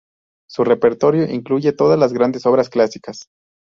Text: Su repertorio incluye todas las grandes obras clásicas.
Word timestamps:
Su 0.49 0.63
repertorio 0.63 1.31
incluye 1.31 1.73
todas 1.73 1.99
las 1.99 2.11
grandes 2.11 2.47
obras 2.47 2.69
clásicas. 2.71 3.27